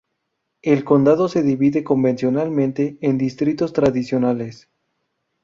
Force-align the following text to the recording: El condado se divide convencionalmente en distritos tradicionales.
El 0.63 0.83
condado 0.83 1.27
se 1.29 1.43
divide 1.43 1.83
convencionalmente 1.83 2.97
en 3.01 3.19
distritos 3.19 3.71
tradicionales. 3.71 4.67